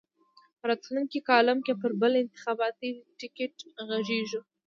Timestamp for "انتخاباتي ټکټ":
2.23-3.53